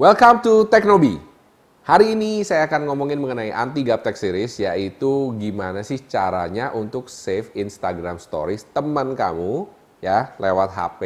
[0.00, 1.20] Welcome to Teknobi.
[1.84, 7.52] Hari ini saya akan ngomongin mengenai anti gaptek series yaitu gimana sih caranya untuk save
[7.52, 9.68] Instagram Stories teman kamu
[10.00, 11.02] ya lewat HP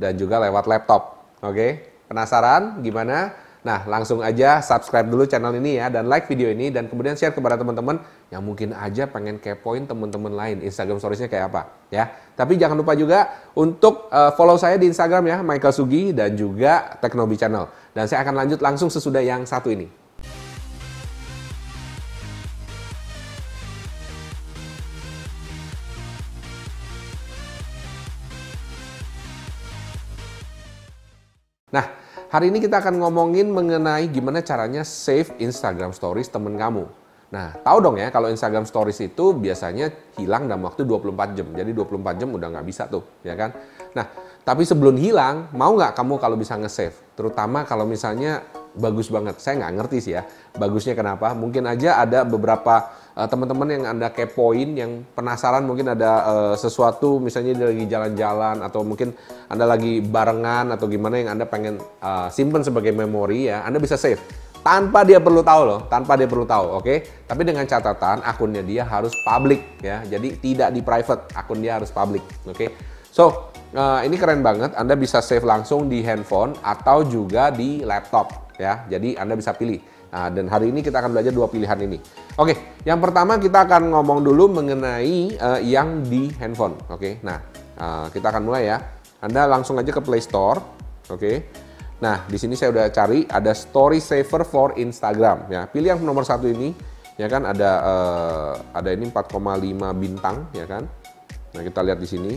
[0.00, 1.20] dan juga lewat laptop.
[1.44, 3.36] Oke, penasaran gimana?
[3.62, 7.30] Nah, langsung aja subscribe dulu channel ini ya dan like video ini dan kemudian share
[7.30, 8.02] kepada teman-teman
[8.34, 12.10] yang mungkin aja pengen kepoin teman-teman lain Instagram Stories-nya kayak apa ya.
[12.34, 16.98] Tapi jangan lupa juga untuk uh, follow saya di Instagram ya Michael Sugi dan juga
[16.98, 17.70] Teknobi Channel.
[17.94, 19.86] Dan saya akan lanjut langsung sesudah yang satu ini.
[31.72, 32.01] Nah,
[32.32, 36.84] hari ini kita akan ngomongin mengenai gimana caranya save Instagram Stories temen kamu.
[37.32, 39.88] Nah, tahu dong ya kalau Instagram Stories itu biasanya
[40.20, 41.48] hilang dalam waktu 24 jam.
[41.56, 43.56] Jadi 24 jam udah nggak bisa tuh, ya kan?
[43.96, 44.04] Nah,
[44.44, 46.92] tapi sebelum hilang, mau nggak kamu kalau bisa nge-save?
[47.16, 48.44] Terutama kalau misalnya
[48.74, 49.38] bagus banget.
[49.40, 50.22] Saya nggak ngerti sih ya,
[50.56, 51.32] bagusnya kenapa.
[51.32, 57.20] Mungkin aja ada beberapa uh, teman-teman yang Anda kepoin, yang penasaran mungkin ada uh, sesuatu,
[57.20, 59.12] misalnya dia lagi jalan-jalan, atau mungkin
[59.48, 64.00] Anda lagi barengan, atau gimana yang Anda pengen uh, simpen sebagai memori ya, Anda bisa
[64.00, 64.20] save
[64.62, 66.86] tanpa dia perlu tahu loh, tanpa dia perlu tahu, oke?
[66.86, 66.98] Okay?
[67.26, 71.90] Tapi dengan catatan akunnya dia harus public ya, jadi tidak di private, akun dia harus
[71.90, 72.54] public, oke?
[72.54, 72.68] Okay?
[73.10, 78.51] So uh, ini keren banget, Anda bisa save langsung di handphone atau juga di laptop
[78.62, 79.82] ya, jadi Anda bisa pilih.
[80.12, 81.98] Nah, dan hari ini kita akan belajar dua pilihan ini.
[82.36, 87.24] Oke, yang pertama kita akan ngomong dulu mengenai uh, yang di handphone, oke?
[87.24, 87.40] Nah,
[87.80, 88.78] uh, kita akan mulai ya.
[89.24, 90.60] Anda langsung aja ke Play Store,
[91.08, 91.32] oke?
[92.02, 95.64] Nah, di sini saya udah cari ada Story Saver for Instagram ya.
[95.70, 96.74] Pilih yang nomor satu ini
[97.16, 99.38] ya kan ada uh, ada ini 4,5
[99.96, 100.84] bintang ya kan.
[101.56, 102.32] Nah, kita lihat di sini.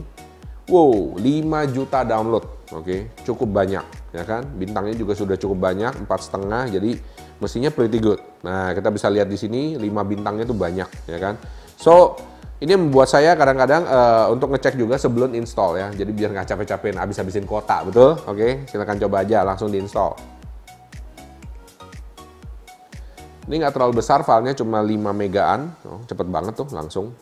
[0.65, 2.45] Wow, 5 juta download.
[2.73, 3.85] Oke, cukup banyak
[4.17, 4.41] ya kan.
[4.57, 6.73] Bintangnya juga sudah cukup banyak, empat setengah.
[6.73, 6.97] Jadi
[7.37, 8.17] mestinya pretty good.
[8.41, 11.37] Nah, kita bisa lihat di sini 5 bintangnya itu banyak ya kan.
[11.77, 12.17] So,
[12.57, 15.87] ini membuat saya kadang-kadang uh, untuk ngecek juga sebelum install ya.
[15.93, 18.17] Jadi biar nggak capek-capekin habis-habisin kuota, betul?
[18.25, 20.17] Oke, silakan coba aja langsung diinstal.
[23.45, 25.77] Ini nggak terlalu besar, filenya cuma 5 megaan.
[25.85, 27.13] Oh, cepet banget tuh langsung.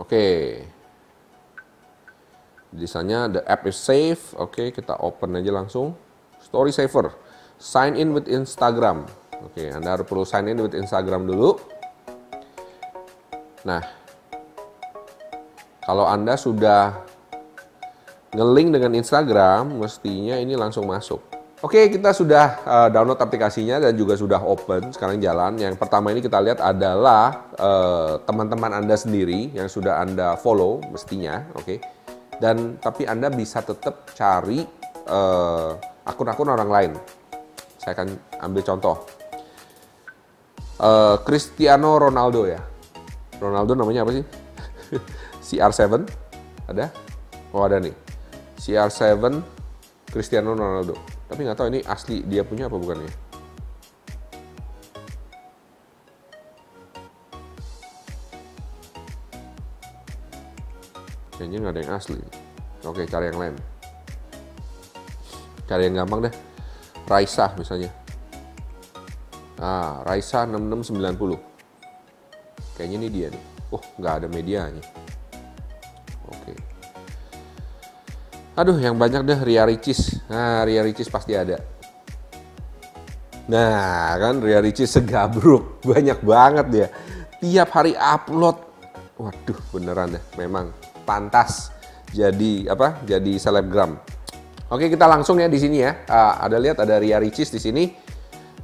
[0.00, 0.56] Oke.
[2.72, 4.32] Desainnya the app is safe.
[4.40, 5.92] Oke, kita open aja langsung.
[6.40, 7.12] Story Saver.
[7.60, 9.04] Sign in with Instagram.
[9.44, 11.60] Oke, Anda harus perlu sign in with Instagram dulu.
[13.68, 13.84] Nah,
[15.84, 16.96] kalau Anda sudah
[18.32, 21.29] ngelink dengan Instagram, mestinya ini langsung masuk.
[21.60, 24.96] Oke, kita sudah uh, download aplikasinya dan juga sudah open.
[24.96, 25.60] Sekarang jalan.
[25.60, 27.52] Yang pertama ini kita lihat adalah
[28.24, 31.76] teman-teman uh, Anda sendiri yang sudah Anda follow mestinya, oke.
[32.40, 34.64] Dan tapi Anda bisa tetap cari
[36.08, 36.92] akun-akun uh, orang lain.
[37.76, 38.08] Saya akan
[38.40, 38.96] ambil contoh.
[40.80, 42.60] Uh, Cristiano Ronaldo ya.
[43.36, 44.24] Ronaldo namanya apa sih?
[45.60, 46.08] CR7
[46.72, 46.88] ada?
[47.52, 47.92] Oh ada nih.
[48.56, 49.44] CR7
[50.08, 51.19] Cristiano Ronaldo.
[51.30, 53.12] Tapi nggak tahu ini asli dia punya apa bukan ya?
[61.38, 62.20] Kayaknya nggak ada yang asli.
[62.82, 63.54] Oke, cari yang lain.
[65.70, 66.34] Cari yang gampang deh.
[67.06, 67.88] Raisa misalnya.
[69.56, 71.38] Ah, Raisa 6690.
[72.74, 73.42] Kayaknya ini dia nih.
[73.70, 74.82] Oh, nggak ada medianya.
[76.26, 76.69] Oke.
[78.60, 80.20] Aduh, yang banyak deh Ria Ricis.
[80.28, 81.56] Nah, Ria Ricis pasti ada.
[83.48, 85.80] Nah, kan Ria Ricis segabruk.
[85.88, 86.88] Banyak banget dia.
[87.40, 88.60] Tiap hari upload.
[89.16, 90.24] Waduh, beneran deh.
[90.36, 90.76] Memang
[91.08, 91.72] pantas
[92.12, 93.00] jadi apa?
[93.08, 93.96] Jadi selebgram.
[94.68, 96.04] Oke, kita langsung ya di sini ya.
[96.04, 97.88] Uh, ada lihat ada Ria Ricis di sini.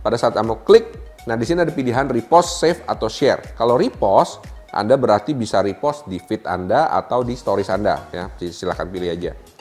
[0.04, 0.92] Pada saat Anda klik,
[1.24, 3.56] nah di sini ada pilihan repost, save atau share.
[3.56, 4.44] Kalau repost,
[4.76, 8.28] Anda berarti bisa repost di feed Anda atau di stories Anda ya.
[8.38, 9.55] Silahkan pilih aja.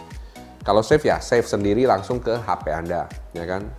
[0.65, 3.05] Kalau save ya save sendiri langsung ke HP Anda,
[3.37, 3.69] ya kan?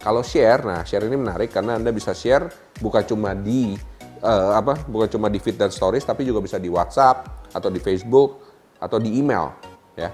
[0.00, 2.48] Kalau share, nah share ini menarik karena Anda bisa share
[2.78, 3.74] bukan cuma di
[4.22, 4.78] uh, apa?
[4.86, 8.46] Bukan cuma di feed dan stories tapi juga bisa di WhatsApp atau di Facebook
[8.78, 9.50] atau di email,
[9.98, 10.08] ya.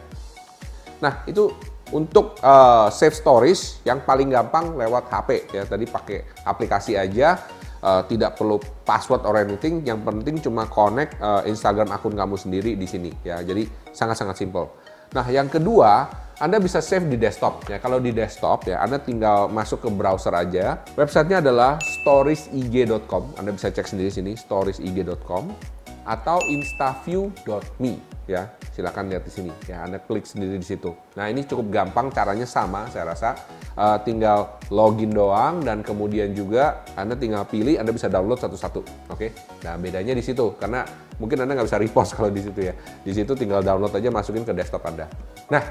[1.05, 1.53] Nah, itu
[1.95, 5.63] untuk uh, save stories yang paling gampang lewat HP ya.
[5.69, 7.39] Tadi pakai aplikasi aja,
[7.85, 9.85] uh, tidak perlu password or anything.
[9.87, 13.39] Yang penting cuma connect uh, Instagram akun kamu sendiri di sini ya.
[13.45, 14.67] Jadi sangat-sangat simple.
[15.15, 17.81] Nah, yang kedua, Anda bisa save di desktop ya.
[17.81, 20.85] Kalau di desktop ya, Anda tinggal masuk ke browser aja.
[20.99, 23.41] Websitenya adalah storiesig.com.
[23.41, 25.77] Anda bisa cek sendiri sini storiesig.com.
[26.07, 27.99] atau instaview.me
[28.31, 28.55] ya.
[28.71, 29.83] Silakan lihat di sini ya.
[29.83, 30.95] Anda klik sendiri di situ.
[31.19, 33.35] Nah, ini cukup gampang caranya sama saya rasa.
[33.77, 39.11] Uh, tinggal login doang dan kemudian juga Anda tinggal pilih Anda bisa download satu-satu.
[39.13, 39.29] Oke.
[39.29, 39.31] Okay?
[39.67, 40.87] Nah, bedanya di situ karena
[41.19, 42.75] mungkin Anda nggak bisa repost kalau di situ ya.
[43.03, 45.11] Di situ tinggal download aja masukin ke desktop Anda.
[45.51, 45.63] Nah,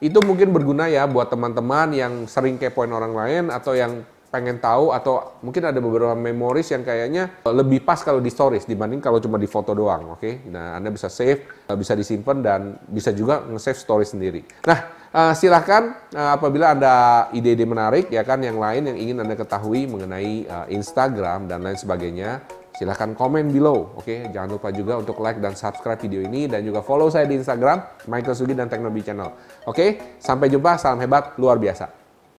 [0.00, 4.00] itu mungkin berguna ya buat teman-teman yang sering kepoin orang lain atau yang
[4.30, 9.02] pengen tahu atau mungkin ada beberapa memories yang kayaknya lebih pas kalau di stories dibanding
[9.02, 10.22] kalau cuma di foto doang, oke?
[10.22, 10.34] Okay?
[10.46, 14.40] Nah, Anda bisa save, eh, bisa disimpan dan bisa juga nge-save story sendiri.
[14.70, 14.78] Nah,
[15.10, 20.46] uh, silahkan apabila ada ide-ide menarik ya kan yang lain yang ingin Anda ketahui mengenai
[20.70, 22.46] Instagram dan lain sebagainya,
[22.78, 24.06] silahkan komen below, oke?
[24.06, 24.30] Okay?
[24.30, 28.06] Jangan lupa juga untuk like dan subscribe video ini dan juga follow saya di Instagram
[28.06, 29.30] Michael Sugi dan Teknobi Channel.
[29.66, 29.88] Oke, okay?
[30.22, 31.99] sampai jumpa, salam hebat, luar biasa.